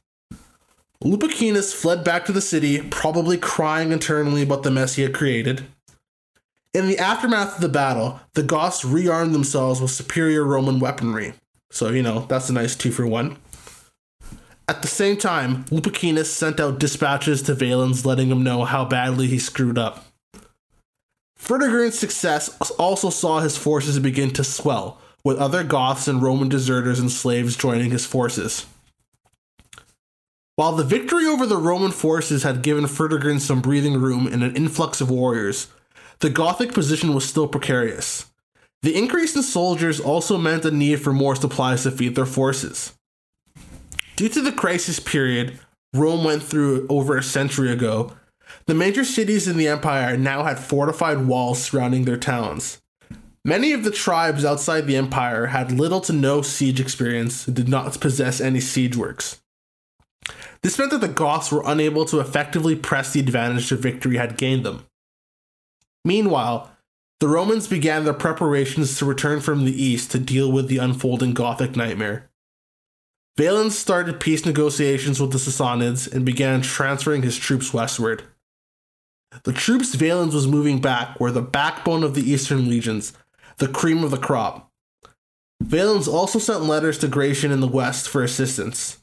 Lupicinus 1.02 1.74
fled 1.74 2.02
back 2.02 2.24
to 2.24 2.32
the 2.32 2.40
city, 2.40 2.80
probably 2.80 3.36
crying 3.36 3.92
internally 3.92 4.42
about 4.42 4.62
the 4.62 4.70
mess 4.70 4.94
he 4.94 5.02
had 5.02 5.14
created. 5.14 5.66
In 6.72 6.88
the 6.88 6.98
aftermath 6.98 7.56
of 7.56 7.60
the 7.60 7.68
battle, 7.68 8.20
the 8.34 8.42
Goths 8.42 8.84
rearmed 8.84 9.32
themselves 9.32 9.80
with 9.80 9.90
superior 9.90 10.44
Roman 10.44 10.78
weaponry. 10.78 11.34
So, 11.70 11.90
you 11.90 12.02
know, 12.02 12.26
that's 12.28 12.50
a 12.50 12.52
nice 12.52 12.76
two 12.76 12.90
for 12.90 13.06
one. 13.06 13.38
At 14.68 14.82
the 14.82 14.88
same 14.88 15.16
time, 15.16 15.64
Lupicinus 15.70 16.32
sent 16.32 16.58
out 16.58 16.80
dispatches 16.80 17.40
to 17.42 17.54
Valens 17.54 18.04
letting 18.04 18.30
him 18.30 18.42
know 18.42 18.64
how 18.64 18.84
badly 18.84 19.26
he 19.26 19.38
screwed 19.38 19.78
up. 19.78 20.06
Fritigern's 21.38 21.98
success 21.98 22.48
also 22.72 23.10
saw 23.10 23.40
his 23.40 23.56
forces 23.56 23.98
begin 23.98 24.32
to 24.32 24.42
swell, 24.42 25.00
with 25.22 25.38
other 25.38 25.62
Goths 25.62 26.08
and 26.08 26.20
Roman 26.20 26.48
deserters 26.48 26.98
and 26.98 27.10
slaves 27.10 27.56
joining 27.56 27.90
his 27.90 28.04
forces. 28.04 28.66
While 30.56 30.72
the 30.72 30.84
victory 30.84 31.26
over 31.26 31.44
the 31.44 31.58
Roman 31.58 31.92
forces 31.92 32.42
had 32.42 32.62
given 32.62 32.84
Fritigern 32.84 33.40
some 33.40 33.60
breathing 33.60 34.00
room 34.00 34.26
and 34.26 34.42
an 34.42 34.56
influx 34.56 35.02
of 35.02 35.10
warriors, 35.10 35.68
the 36.20 36.30
Gothic 36.30 36.72
position 36.72 37.14
was 37.14 37.28
still 37.28 37.46
precarious. 37.46 38.30
The 38.80 38.96
increase 38.96 39.36
in 39.36 39.42
soldiers 39.42 40.00
also 40.00 40.38
meant 40.38 40.64
a 40.64 40.70
need 40.70 41.02
for 41.02 41.12
more 41.12 41.36
supplies 41.36 41.82
to 41.82 41.90
feed 41.90 42.14
their 42.14 42.24
forces. 42.24 42.94
Due 44.16 44.30
to 44.30 44.40
the 44.40 44.50
crisis 44.50 44.98
period 44.98 45.60
Rome 45.92 46.24
went 46.24 46.42
through 46.42 46.86
over 46.88 47.18
a 47.18 47.22
century 47.22 47.70
ago, 47.70 48.16
the 48.64 48.74
major 48.74 49.04
cities 49.04 49.46
in 49.46 49.58
the 49.58 49.68
empire 49.68 50.16
now 50.16 50.44
had 50.44 50.58
fortified 50.58 51.26
walls 51.26 51.62
surrounding 51.62 52.06
their 52.06 52.16
towns. 52.16 52.80
Many 53.44 53.74
of 53.74 53.84
the 53.84 53.90
tribes 53.90 54.42
outside 54.42 54.86
the 54.86 54.96
empire 54.96 55.46
had 55.46 55.70
little 55.70 56.00
to 56.00 56.14
no 56.14 56.40
siege 56.40 56.80
experience 56.80 57.46
and 57.46 57.54
did 57.54 57.68
not 57.68 58.00
possess 58.00 58.40
any 58.40 58.60
siege 58.60 58.96
works. 58.96 59.42
This 60.62 60.78
meant 60.78 60.90
that 60.90 61.00
the 61.00 61.08
Goths 61.08 61.52
were 61.52 61.62
unable 61.64 62.04
to 62.06 62.20
effectively 62.20 62.74
press 62.74 63.12
the 63.12 63.20
advantage 63.20 63.68
the 63.68 63.76
victory 63.76 64.16
had 64.16 64.36
gained 64.36 64.64
them. 64.64 64.86
Meanwhile, 66.04 66.70
the 67.20 67.28
Romans 67.28 67.66
began 67.66 68.04
their 68.04 68.12
preparations 68.12 68.98
to 68.98 69.04
return 69.04 69.40
from 69.40 69.64
the 69.64 69.82
east 69.82 70.10
to 70.10 70.18
deal 70.18 70.50
with 70.52 70.68
the 70.68 70.78
unfolding 70.78 71.34
Gothic 71.34 71.76
nightmare. 71.76 72.30
Valens 73.36 73.78
started 73.78 74.20
peace 74.20 74.46
negotiations 74.46 75.20
with 75.20 75.32
the 75.32 75.38
Sassanids 75.38 76.10
and 76.10 76.24
began 76.24 76.62
transferring 76.62 77.22
his 77.22 77.36
troops 77.36 77.72
westward. 77.72 78.22
The 79.44 79.52
troops 79.52 79.94
Valens 79.94 80.34
was 80.34 80.46
moving 80.46 80.80
back 80.80 81.20
were 81.20 81.30
the 81.30 81.42
backbone 81.42 82.02
of 82.02 82.14
the 82.14 82.30
eastern 82.30 82.68
legions, 82.68 83.12
the 83.58 83.68
cream 83.68 84.04
of 84.04 84.10
the 84.10 84.18
crop. 84.18 84.70
Valens 85.62 86.08
also 86.08 86.38
sent 86.38 86.64
letters 86.64 86.98
to 86.98 87.08
Gratian 87.08 87.50
in 87.50 87.60
the 87.60 87.68
west 87.68 88.08
for 88.08 88.22
assistance. 88.22 88.98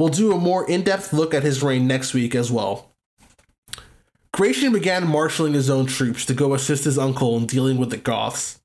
We'll 0.00 0.08
do 0.08 0.32
a 0.32 0.38
more 0.38 0.66
in 0.66 0.80
depth 0.80 1.12
look 1.12 1.34
at 1.34 1.42
his 1.42 1.62
reign 1.62 1.86
next 1.86 2.14
week 2.14 2.34
as 2.34 2.50
well. 2.50 2.94
Gratian 4.32 4.72
began 4.72 5.06
marshaling 5.06 5.52
his 5.52 5.68
own 5.68 5.84
troops 5.84 6.24
to 6.24 6.32
go 6.32 6.54
assist 6.54 6.84
his 6.84 6.96
uncle 6.96 7.36
in 7.36 7.44
dealing 7.44 7.76
with 7.76 7.90
the 7.90 7.98
Goths. 7.98 8.62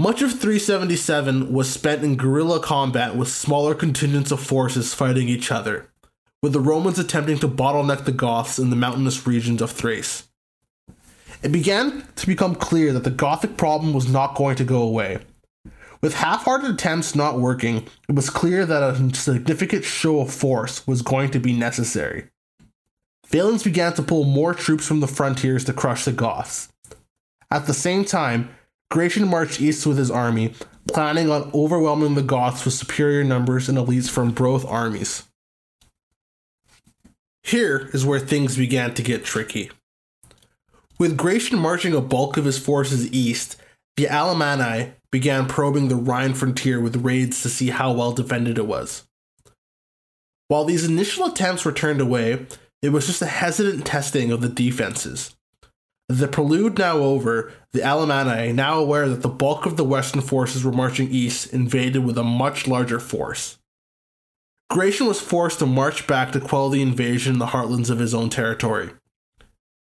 Much 0.00 0.20
of 0.20 0.32
377 0.32 1.52
was 1.52 1.70
spent 1.70 2.02
in 2.02 2.16
guerrilla 2.16 2.58
combat 2.58 3.14
with 3.14 3.28
smaller 3.28 3.72
contingents 3.72 4.32
of 4.32 4.40
forces 4.40 4.92
fighting 4.92 5.28
each 5.28 5.52
other, 5.52 5.88
with 6.42 6.52
the 6.52 6.58
Romans 6.58 6.98
attempting 6.98 7.38
to 7.38 7.46
bottleneck 7.46 8.04
the 8.04 8.10
Goths 8.10 8.58
in 8.58 8.70
the 8.70 8.74
mountainous 8.74 9.24
regions 9.24 9.62
of 9.62 9.70
Thrace. 9.70 10.28
It 11.44 11.52
began 11.52 12.04
to 12.16 12.26
become 12.26 12.56
clear 12.56 12.92
that 12.94 13.04
the 13.04 13.10
Gothic 13.10 13.56
problem 13.56 13.92
was 13.92 14.10
not 14.10 14.34
going 14.34 14.56
to 14.56 14.64
go 14.64 14.82
away. 14.82 15.20
With 16.02 16.14
half 16.14 16.44
hearted 16.44 16.70
attempts 16.70 17.14
not 17.14 17.38
working, 17.38 17.86
it 18.08 18.14
was 18.16 18.28
clear 18.28 18.66
that 18.66 18.82
a 18.82 19.14
significant 19.14 19.84
show 19.84 20.20
of 20.20 20.34
force 20.34 20.84
was 20.84 21.00
going 21.00 21.30
to 21.30 21.38
be 21.38 21.52
necessary. 21.52 22.24
Valens 23.28 23.62
began 23.62 23.94
to 23.94 24.02
pull 24.02 24.24
more 24.24 24.52
troops 24.52 24.86
from 24.86 24.98
the 24.98 25.06
frontiers 25.06 25.64
to 25.64 25.72
crush 25.72 26.04
the 26.04 26.12
Goths. 26.12 26.68
At 27.52 27.66
the 27.66 27.74
same 27.74 28.04
time, 28.04 28.50
Gratian 28.90 29.28
marched 29.28 29.60
east 29.60 29.86
with 29.86 29.96
his 29.96 30.10
army, 30.10 30.54
planning 30.88 31.30
on 31.30 31.50
overwhelming 31.54 32.14
the 32.14 32.22
Goths 32.22 32.64
with 32.64 32.74
superior 32.74 33.22
numbers 33.22 33.68
and 33.68 33.78
elites 33.78 34.10
from 34.10 34.32
both 34.32 34.66
armies. 34.66 35.22
Here 37.44 37.88
is 37.92 38.04
where 38.04 38.20
things 38.20 38.56
began 38.56 38.92
to 38.94 39.02
get 39.02 39.24
tricky. 39.24 39.70
With 40.98 41.16
Gratian 41.16 41.58
marching 41.58 41.94
a 41.94 42.00
bulk 42.00 42.36
of 42.36 42.44
his 42.44 42.58
forces 42.58 43.10
east, 43.12 43.56
the 43.96 44.06
Alemanni 44.06 44.92
began 45.12 45.46
probing 45.46 45.86
the 45.86 45.96
Rhine 45.96 46.34
frontier 46.34 46.80
with 46.80 47.04
raids 47.04 47.42
to 47.42 47.48
see 47.48 47.70
how 47.70 47.92
well 47.92 48.12
defended 48.12 48.58
it 48.58 48.66
was. 48.66 49.06
While 50.48 50.64
these 50.64 50.84
initial 50.84 51.26
attempts 51.26 51.64
were 51.64 51.72
turned 51.72 52.00
away, 52.00 52.46
it 52.82 52.88
was 52.88 53.06
just 53.06 53.22
a 53.22 53.26
hesitant 53.26 53.86
testing 53.86 54.32
of 54.32 54.40
the 54.40 54.48
defenses. 54.48 55.36
The 56.08 56.28
prelude 56.28 56.78
now 56.78 56.98
over, 56.98 57.52
the 57.72 57.80
Alemanni, 57.80 58.52
now 58.52 58.78
aware 58.78 59.08
that 59.08 59.22
the 59.22 59.28
bulk 59.28 59.66
of 59.66 59.76
the 59.76 59.84
Western 59.84 60.20
forces 60.20 60.64
were 60.64 60.72
marching 60.72 61.08
east, 61.10 61.52
invaded 61.52 62.04
with 62.04 62.18
a 62.18 62.24
much 62.24 62.66
larger 62.66 62.98
force. 62.98 63.58
Gratian 64.68 65.06
was 65.06 65.20
forced 65.20 65.58
to 65.60 65.66
march 65.66 66.06
back 66.06 66.32
to 66.32 66.40
quell 66.40 66.70
the 66.70 66.82
invasion 66.82 67.34
in 67.34 67.38
the 67.38 67.46
heartlands 67.46 67.88
of 67.88 67.98
his 67.98 68.14
own 68.14 68.30
territory. 68.30 68.90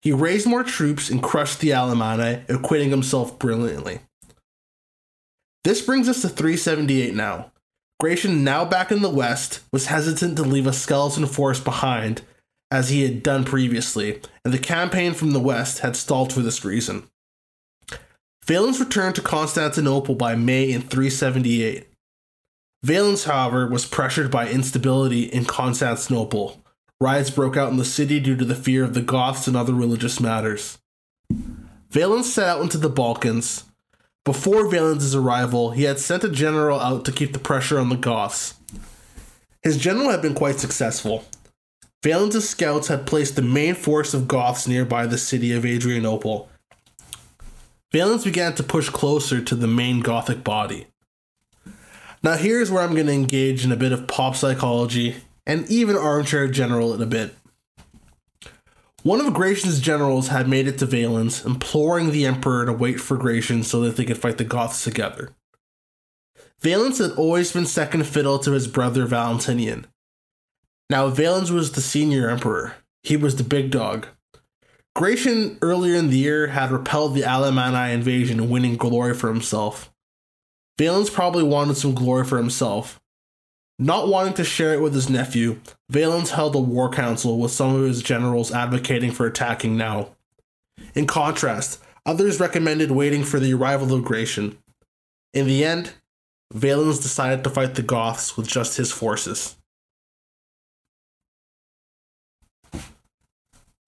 He 0.02 0.12
raised 0.12 0.46
more 0.46 0.64
troops 0.64 1.10
and 1.10 1.24
crushed 1.24 1.62
the 1.62 1.70
Alemanni, 1.70 2.44
acquitting 2.50 2.90
himself 2.90 3.40
brilliantly. 3.40 4.00
This 5.64 5.82
brings 5.82 6.10
us 6.10 6.22
to 6.22 6.30
378 6.30 7.16
now. 7.16 7.52
Gratian, 8.00 8.44
now 8.44 8.66
back 8.66 8.92
in 8.92 9.02
the 9.02 9.10
west, 9.10 9.62
was 9.72 9.86
hesitant 9.86 10.36
to 10.36 10.44
leave 10.44 10.68
a 10.68 10.74
skeleton 10.74 11.26
force 11.26 11.60
behind, 11.60 12.22
as 12.70 12.90
he 12.90 13.04
had 13.04 13.24
done 13.24 13.46
previously, 13.46 14.20
and 14.44 14.54
the 14.54 14.60
campaign 14.60 15.14
from 15.14 15.32
the 15.32 15.40
west 15.40 15.80
had 15.80 15.96
stalled 15.96 16.34
for 16.34 16.42
this 16.42 16.66
reason. 16.66 17.08
Valens 18.46 18.80
returned 18.80 19.16
to 19.16 19.22
Constantinople 19.22 20.16
by 20.16 20.36
May 20.36 20.70
in 20.70 20.82
378. 20.82 21.88
Valens, 22.84 23.24
however, 23.24 23.68
was 23.68 23.86
pressured 23.86 24.30
by 24.30 24.50
instability 24.50 25.24
in 25.24 25.46
Constantinople. 25.46 26.62
Riots 27.00 27.30
broke 27.30 27.56
out 27.56 27.72
in 27.72 27.78
the 27.78 27.86
city 27.86 28.20
due 28.20 28.36
to 28.36 28.44
the 28.44 28.56
fear 28.56 28.84
of 28.84 28.94
the 28.94 29.02
Goths 29.02 29.48
and 29.48 29.56
other 29.56 29.74
religious 29.74 30.20
matters. 30.20 30.78
Valens 31.90 32.34
set 32.34 32.50
out 32.50 32.62
into 32.62 32.78
the 32.78 32.90
Balkans, 32.90 33.64
before 34.26 34.70
Valens' 34.70 35.14
arrival, 35.14 35.72
he 35.72 35.84
had 35.84 36.00
sent 36.00 36.24
a 36.24 36.30
general 36.30 36.80
out 36.80 37.04
to 37.06 37.12
keep 37.12 37.34
the 37.34 37.40
pressure 37.40 37.80
on 37.80 37.90
the 37.90 37.98
Goths. 37.98 38.54
His 39.62 39.78
general 39.78 40.10
had 40.10 40.22
been 40.22 40.34
quite 40.34 40.60
successful. 40.60 41.26
Valens' 42.02 42.48
scouts 42.48 42.88
had 42.88 43.06
placed 43.06 43.36
the 43.36 43.42
main 43.42 43.76
force 43.76 44.14
of 44.14 44.28
Goths 44.28 44.68
nearby 44.68 45.08
the 45.08 45.18
city 45.18 45.52
of 45.54 45.66
Adrianople. 45.66 46.50
Valens 47.92 48.24
began 48.24 48.56
to 48.56 48.64
push 48.64 48.90
closer 48.90 49.42
to 49.42 49.56
the 49.56 49.68
main 49.68 50.00
Gothic 50.00 50.44
body. 50.44 50.88
Now, 52.24 52.36
here's 52.36 52.72
where 52.72 52.82
I'm 52.82 52.94
going 52.94 53.08
to 53.08 53.14
engage 53.14 53.66
in 53.66 53.72
a 53.72 53.78
bit 53.78 53.92
of 53.92 54.08
pop 54.08 54.36
psychology 54.36 55.18
and 55.46 55.70
even 55.70 55.98
armchair 55.98 56.48
general 56.48 56.94
in 56.94 57.02
a 57.02 57.06
bit. 57.06 57.36
One 59.04 59.20
of 59.20 59.34
Gratian's 59.34 59.82
generals 59.82 60.30
had 60.30 60.48
made 60.48 60.66
it 60.66 60.78
to 60.78 60.86
Valens, 60.86 61.46
imploring 61.46 62.12
the 62.12 62.26
emperor 62.26 62.66
to 62.66 62.72
wait 62.72 63.02
for 63.02 63.18
Gratian 63.18 63.64
so 63.64 63.82
that 63.82 63.98
they 63.98 64.06
could 64.06 64.18
fight 64.18 64.38
the 64.38 64.46
Goths 64.46 64.82
together. 64.82 65.36
Valens 66.62 67.00
had 67.00 67.12
always 67.12 67.52
been 67.52 67.66
second 67.66 68.06
fiddle 68.08 68.40
to 68.40 68.52
his 68.52 68.70
brother 68.70 69.06
Valentinian. 69.06 69.88
Now, 70.90 71.10
Valens 71.10 71.52
was 71.52 71.74
the 71.74 71.82
senior 71.82 72.30
emperor, 72.30 72.76
he 73.04 73.18
was 73.18 73.36
the 73.36 73.44
big 73.44 73.72
dog. 73.72 74.08
Gratian 74.96 75.58
earlier 75.62 75.96
in 75.96 76.10
the 76.10 76.18
year 76.18 76.48
had 76.48 76.72
repelled 76.72 77.14
the 77.14 77.24
Alemanni 77.24 77.94
invasion, 77.94 78.50
winning 78.50 78.78
glory 78.78 79.14
for 79.14 79.28
himself. 79.28 79.92
Valens 80.78 81.10
probably 81.10 81.44
wanted 81.44 81.76
some 81.76 81.94
glory 81.94 82.24
for 82.24 82.38
himself, 82.38 83.02
not 83.80 84.08
wanting 84.08 84.34
to 84.36 84.44
share 84.44 84.74
it 84.74 84.82
with 84.82 84.94
his 84.94 85.10
nephew, 85.10 85.60
Valens 85.90 86.32
held 86.32 86.56
a 86.56 86.60
war 86.60 86.90
council 86.90 87.40
with 87.40 87.52
some 87.52 87.76
of 87.76 87.84
his 87.84 88.04
generals 88.04 88.52
advocating 88.52 89.12
for 89.12 89.26
attacking 89.26 89.76
now. 89.76 90.10
In 90.96 91.08
contrast, 91.08 91.82
others 92.06 92.40
recommended 92.40 92.92
waiting 92.92 93.24
for 93.24 93.40
the 93.40 93.54
arrival 93.54 93.94
of 93.94 94.04
Gratian. 94.04 94.58
In 95.34 95.48
the 95.48 95.66
end, 95.66 95.94
Valens 96.54 97.00
decided 97.00 97.44
to 97.44 97.50
fight 97.50 97.76
the 97.76 97.82
Goths 97.82 98.38
with 98.38 98.48
just 98.48 98.78
his 98.78 98.92
forces. 98.92 99.56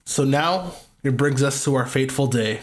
So 0.05 0.23
now 0.23 0.73
it 1.03 1.17
brings 1.17 1.43
us 1.43 1.63
to 1.63 1.75
our 1.75 1.85
fateful 1.85 2.27
day, 2.27 2.61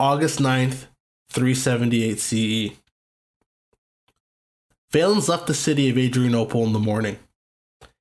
August 0.00 0.38
9th, 0.38 0.86
378 1.30 2.18
CE. 2.20 2.76
Valens 4.92 5.28
left 5.28 5.46
the 5.46 5.54
city 5.54 5.88
of 5.88 5.98
Adrianople 5.98 6.64
in 6.64 6.72
the 6.72 6.78
morning. 6.78 7.18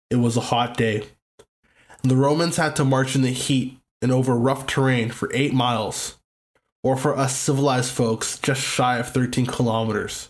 It 0.09 0.17
was 0.17 0.37
a 0.37 0.41
hot 0.41 0.77
day. 0.77 1.07
And 2.01 2.11
the 2.11 2.15
Romans 2.15 2.57
had 2.57 2.75
to 2.75 2.85
march 2.85 3.15
in 3.15 3.21
the 3.21 3.31
heat 3.31 3.79
and 4.01 4.11
over 4.11 4.35
rough 4.35 4.67
terrain 4.67 5.09
for 5.09 5.31
eight 5.33 5.53
miles, 5.53 6.17
or 6.83 6.95
for 6.95 7.17
us 7.17 7.35
civilized 7.35 7.91
folks, 7.91 8.37
just 8.37 8.61
shy 8.61 8.99
of 8.99 9.09
13 9.09 9.47
kilometers. 9.47 10.29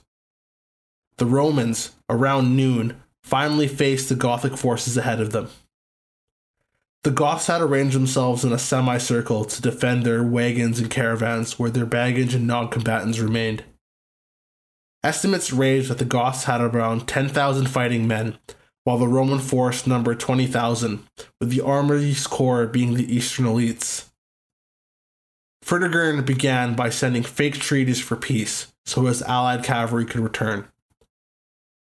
The 1.18 1.26
Romans, 1.26 1.92
around 2.10 2.56
noon, 2.56 3.02
finally 3.24 3.68
faced 3.68 4.08
the 4.10 4.16
Gothic 4.16 4.56
forces 4.56 4.96
ahead 4.96 5.20
of 5.20 5.32
them. 5.32 5.50
The 7.04 7.12
Goths 7.12 7.48
had 7.48 7.62
arranged 7.62 7.96
themselves 7.96 8.44
in 8.44 8.52
a 8.52 8.58
semicircle 8.58 9.46
to 9.46 9.62
defend 9.62 10.04
their 10.04 10.24
wagons 10.24 10.80
and 10.80 10.90
caravans 10.90 11.60
where 11.60 11.70
their 11.70 11.86
baggage 11.86 12.34
and 12.34 12.48
non 12.48 12.70
combatants 12.70 13.20
remained. 13.20 13.64
Estimates 15.06 15.54
ranged 15.54 15.92
that 15.92 16.00
the 16.00 16.04
Goths 16.04 16.46
had 16.46 16.62
around 16.62 17.08
10,000 17.08 17.68
fighting 17.68 18.08
men, 18.08 18.40
while 18.86 18.98
the 18.98 19.08
Roman 19.08 19.38
force 19.38 19.86
numbered 19.86 20.20
20,000, 20.20 21.08
with 21.40 21.52
the 21.52 21.62
army's 21.62 22.26
core 22.26 22.66
being 22.66 22.96
the 22.96 23.16
eastern 23.16 23.46
elites. 23.46 24.10
Fritigern 25.64 26.26
began 26.26 26.74
by 26.74 26.90
sending 26.90 27.22
fake 27.22 27.54
treaties 27.54 28.02
for 28.02 28.16
peace 28.16 28.74
so 28.84 29.06
his 29.06 29.22
allied 29.22 29.64
cavalry 29.64 30.06
could 30.06 30.22
return. 30.22 30.68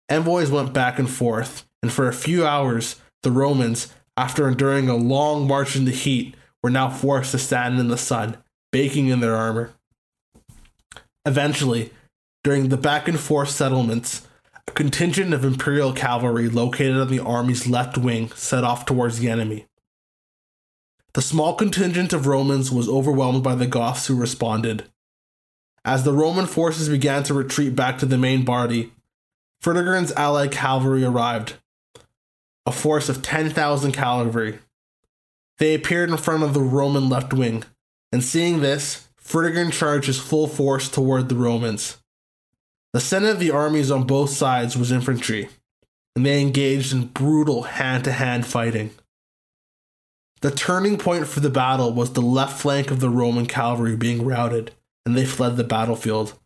Envoys 0.10 0.52
went 0.52 0.72
back 0.72 1.00
and 1.00 1.10
forth, 1.10 1.68
and 1.82 1.92
for 1.92 2.08
a 2.08 2.14
few 2.14 2.46
hours, 2.46 3.02
the 3.24 3.32
Romans, 3.32 3.92
after 4.16 4.48
enduring 4.48 4.90
a 4.90 4.96
long 4.96 5.48
march 5.48 5.76
in 5.76 5.86
the 5.86 5.92
heat, 5.92 6.36
were 6.62 6.70
now 6.70 6.88
forced 6.88 7.32
to 7.32 7.40
stand 7.40 7.80
in 7.80 7.88
the 7.88 7.98
sun, 7.98 8.38
baking 8.72 9.08
in 9.08 9.22
their 9.22 9.36
armor. 9.36 9.72
Eventually, 11.26 11.92
during 12.48 12.70
the 12.70 12.78
back 12.78 13.10
and 13.10 13.20
forth 13.20 13.50
settlements, 13.50 14.26
a 14.70 14.72
contingent 14.72 15.34
of 15.34 15.44
Imperial 15.44 15.92
cavalry 15.92 16.48
located 16.48 16.96
on 16.96 17.10
the 17.10 17.20
army's 17.20 17.68
left 17.68 17.98
wing 17.98 18.32
set 18.36 18.64
off 18.64 18.86
towards 18.86 19.20
the 19.20 19.30
enemy. 19.30 19.66
The 21.14 21.22
small 21.22 21.56
contingent 21.56 22.14
of 22.14 22.26
Romans 22.26 22.72
was 22.72 22.88
overwhelmed 22.88 23.44
by 23.44 23.56
the 23.56 23.68
Goths 23.68 24.08
who 24.08 24.16
responded. 24.16 24.86
As 25.84 26.06
the 26.06 26.14
Roman 26.14 26.46
forces 26.46 26.88
began 26.88 27.24
to 27.24 27.34
retreat 27.34 27.76
back 27.76 27.98
to 27.98 28.06
the 28.06 28.18
main 28.18 28.46
body, 28.46 28.94
Fritigern's 29.62 30.14
allied 30.14 30.54
cavalry 30.54 31.04
arrived, 31.04 31.56
a 32.66 32.72
force 32.72 33.10
of 33.10 33.22
10,000 33.22 33.92
cavalry. 33.92 34.60
They 35.58 35.76
appeared 35.76 36.10
in 36.10 36.16
front 36.16 36.44
of 36.44 36.54
the 36.54 36.62
Roman 36.62 37.10
left 37.10 37.34
wing, 37.34 37.66
and 38.14 38.24
seeing 38.24 38.62
this, 38.62 39.10
Fritigern 39.22 39.74
charged 39.74 40.08
his 40.08 40.22
full 40.22 40.48
force 40.48 40.88
toward 40.88 41.28
the 41.28 41.36
Romans. 41.36 41.98
The 42.98 43.02
center 43.02 43.30
of 43.30 43.38
the 43.38 43.52
armies 43.52 43.92
on 43.92 44.08
both 44.08 44.32
sides 44.32 44.76
was 44.76 44.92
infantry, 44.92 45.50
and 46.16 46.26
they 46.26 46.42
engaged 46.42 46.92
in 46.92 47.10
brutal 47.10 47.62
hand 47.62 48.06
to 48.06 48.12
hand 48.12 48.48
fighting. 48.48 48.90
The 50.42 50.50
turning 50.50 50.98
point 50.98 51.28
for 51.28 51.40
the 51.40 51.52
battle 51.52 51.94
was 51.94 52.14
the 52.14 52.24
left 52.24 52.60
flank 52.60 52.90
of 52.90 53.00
the 53.00 53.12
Roman 53.12 53.46
cavalry 53.46 53.96
being 53.96 54.26
routed, 54.26 54.72
and 55.06 55.16
they 55.16 55.28
fled 55.28 55.58
the 55.58 55.64
battlefield. 55.64 56.40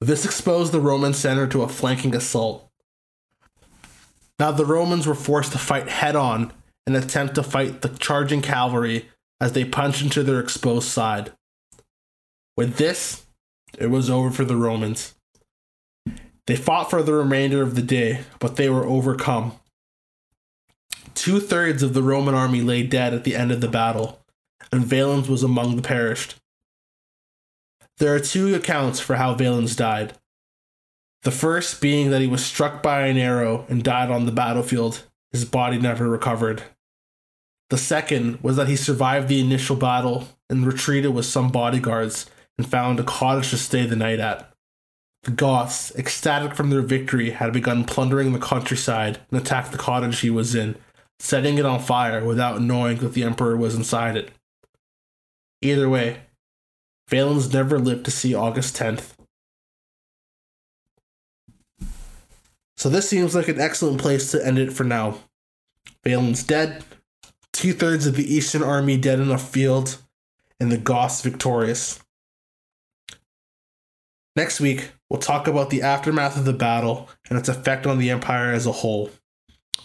This 0.00 0.24
exposed 0.24 0.72
the 0.72 0.80
Roman 0.80 1.12
center 1.12 1.46
to 1.48 1.60
a 1.60 1.68
flanking 1.68 2.16
assault. 2.16 2.66
Now 4.38 4.52
the 4.52 4.64
Romans 4.64 5.06
were 5.06 5.14
forced 5.14 5.52
to 5.52 5.58
fight 5.58 5.90
head 5.90 6.16
on 6.16 6.54
and 6.86 6.96
attempt 6.96 7.34
to 7.34 7.42
fight 7.42 7.82
the 7.82 7.90
charging 7.90 8.40
cavalry 8.40 9.10
as 9.42 9.52
they 9.52 9.66
punched 9.66 10.00
into 10.00 10.22
their 10.22 10.40
exposed 10.40 10.88
side. 10.88 11.32
With 12.56 12.76
this, 12.76 13.26
it 13.76 13.88
was 13.88 14.08
over 14.08 14.30
for 14.30 14.46
the 14.46 14.56
Romans. 14.56 15.16
They 16.50 16.56
fought 16.56 16.90
for 16.90 17.00
the 17.00 17.12
remainder 17.12 17.62
of 17.62 17.76
the 17.76 17.80
day, 17.80 18.24
but 18.40 18.56
they 18.56 18.68
were 18.68 18.84
overcome. 18.84 19.52
Two 21.14 21.38
thirds 21.38 21.80
of 21.80 21.94
the 21.94 22.02
Roman 22.02 22.34
army 22.34 22.60
lay 22.60 22.82
dead 22.82 23.14
at 23.14 23.22
the 23.22 23.36
end 23.36 23.52
of 23.52 23.60
the 23.60 23.68
battle, 23.68 24.18
and 24.72 24.84
Valens 24.84 25.28
was 25.28 25.44
among 25.44 25.76
the 25.76 25.82
perished. 25.82 26.34
There 27.98 28.12
are 28.12 28.18
two 28.18 28.52
accounts 28.52 28.98
for 28.98 29.14
how 29.14 29.34
Valens 29.34 29.76
died. 29.76 30.14
The 31.22 31.30
first 31.30 31.80
being 31.80 32.10
that 32.10 32.20
he 32.20 32.26
was 32.26 32.44
struck 32.44 32.82
by 32.82 33.06
an 33.06 33.16
arrow 33.16 33.64
and 33.68 33.84
died 33.84 34.10
on 34.10 34.26
the 34.26 34.32
battlefield, 34.32 35.04
his 35.30 35.44
body 35.44 35.78
never 35.78 36.08
recovered. 36.08 36.64
The 37.68 37.78
second 37.78 38.42
was 38.42 38.56
that 38.56 38.66
he 38.66 38.74
survived 38.74 39.28
the 39.28 39.40
initial 39.40 39.76
battle 39.76 40.26
and 40.48 40.66
retreated 40.66 41.14
with 41.14 41.26
some 41.26 41.52
bodyguards 41.52 42.28
and 42.58 42.68
found 42.68 42.98
a 42.98 43.04
cottage 43.04 43.50
to 43.50 43.56
stay 43.56 43.86
the 43.86 43.94
night 43.94 44.18
at. 44.18 44.49
The 45.24 45.32
Goths, 45.32 45.94
ecstatic 45.96 46.54
from 46.54 46.70
their 46.70 46.80
victory, 46.80 47.30
had 47.30 47.52
begun 47.52 47.84
plundering 47.84 48.32
the 48.32 48.38
countryside 48.38 49.20
and 49.30 49.40
attacked 49.40 49.70
the 49.70 49.78
cottage 49.78 50.20
he 50.20 50.30
was 50.30 50.54
in, 50.54 50.76
setting 51.18 51.58
it 51.58 51.66
on 51.66 51.80
fire 51.80 52.24
without 52.24 52.62
knowing 52.62 52.98
that 52.98 53.12
the 53.12 53.22
Emperor 53.22 53.56
was 53.56 53.74
inside 53.74 54.16
it. 54.16 54.30
Either 55.60 55.88
way, 55.88 56.22
Valens 57.08 57.52
never 57.52 57.78
lived 57.78 58.06
to 58.06 58.10
see 58.10 58.34
August 58.34 58.76
10th. 58.76 59.12
So 62.78 62.88
this 62.88 63.06
seems 63.06 63.34
like 63.34 63.48
an 63.48 63.60
excellent 63.60 64.00
place 64.00 64.30
to 64.30 64.44
end 64.44 64.58
it 64.58 64.72
for 64.72 64.84
now. 64.84 65.18
Valens 66.02 66.42
dead, 66.42 66.82
two 67.52 67.74
thirds 67.74 68.06
of 68.06 68.16
the 68.16 68.34
Eastern 68.34 68.62
Army 68.62 68.96
dead 68.96 69.20
in 69.20 69.28
the 69.28 69.36
field, 69.36 69.98
and 70.58 70.72
the 70.72 70.78
Goths 70.78 71.20
victorious. 71.20 72.00
Next 74.34 74.60
week, 74.60 74.92
we'll 75.10 75.20
talk 75.20 75.46
about 75.46 75.68
the 75.68 75.82
aftermath 75.82 76.36
of 76.36 76.44
the 76.44 76.52
battle 76.52 77.08
and 77.28 77.38
its 77.38 77.48
effect 77.48 77.86
on 77.86 77.98
the 77.98 78.10
Empire 78.10 78.52
as 78.52 78.64
a 78.64 78.72
whole. 78.72 79.10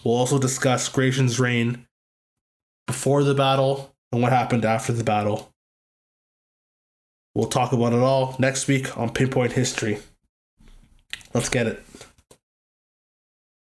We'll 0.04 0.16
also 0.16 0.40
discuss 0.40 0.88
Gratian's 0.88 1.40
reign 1.40 1.88
before 2.88 3.24
the 3.24 3.34
battle 3.34 3.96
and 4.12 4.22
what 4.22 4.32
happened 4.32 4.64
after 4.64 4.94
the 4.94 5.04
battle. 5.04 5.52
We'll 7.34 7.48
talk 7.48 7.74
about 7.74 7.92
it 7.92 8.00
all 8.00 8.36
next 8.40 8.68
week 8.68 8.98
on 8.98 9.10
Pinpoint 9.10 9.54
History. 9.54 9.98
Let's 11.34 11.50
get 11.50 11.68
it. 11.68 11.84